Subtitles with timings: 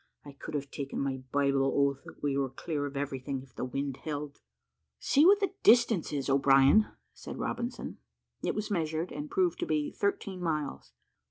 [0.25, 3.63] I could have taken my Bible oath that we were clear of everything, if the
[3.63, 4.41] wind held."
[4.97, 7.99] "See what the distance is, O'Brien," said Robinson.
[8.43, 10.93] It was measured, and proved to be thirteen miles.